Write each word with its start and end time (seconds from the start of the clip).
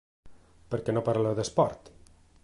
Per 0.71 0.79
què 0.87 0.95
no 0.97 1.03
parleu 1.09 1.35
d’esport? 1.41 1.93